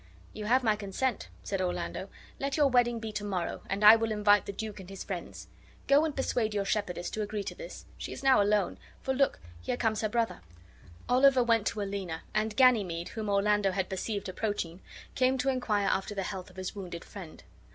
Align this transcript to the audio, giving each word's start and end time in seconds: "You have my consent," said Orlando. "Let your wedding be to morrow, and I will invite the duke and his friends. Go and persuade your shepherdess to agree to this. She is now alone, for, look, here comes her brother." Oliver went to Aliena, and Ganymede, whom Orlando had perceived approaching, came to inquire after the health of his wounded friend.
"You 0.33 0.45
have 0.45 0.63
my 0.63 0.75
consent," 0.75 1.29
said 1.43 1.61
Orlando. 1.61 2.09
"Let 2.39 2.57
your 2.57 2.65
wedding 2.69 2.99
be 2.99 3.11
to 3.11 3.23
morrow, 3.23 3.61
and 3.69 3.83
I 3.83 3.95
will 3.95 4.11
invite 4.11 4.47
the 4.47 4.51
duke 4.51 4.79
and 4.79 4.89
his 4.89 5.03
friends. 5.03 5.45
Go 5.87 6.05
and 6.05 6.15
persuade 6.15 6.55
your 6.55 6.65
shepherdess 6.65 7.11
to 7.11 7.21
agree 7.21 7.43
to 7.43 7.53
this. 7.53 7.85
She 7.99 8.11
is 8.11 8.23
now 8.23 8.41
alone, 8.41 8.79
for, 9.01 9.13
look, 9.13 9.39
here 9.61 9.77
comes 9.77 10.01
her 10.01 10.09
brother." 10.09 10.41
Oliver 11.07 11.43
went 11.43 11.67
to 11.67 11.81
Aliena, 11.81 12.23
and 12.33 12.57
Ganymede, 12.57 13.09
whom 13.09 13.29
Orlando 13.29 13.73
had 13.73 13.89
perceived 13.91 14.27
approaching, 14.27 14.81
came 15.13 15.37
to 15.37 15.49
inquire 15.49 15.85
after 15.89 16.15
the 16.15 16.23
health 16.23 16.49
of 16.49 16.55
his 16.55 16.75
wounded 16.75 17.05
friend. 17.05 17.43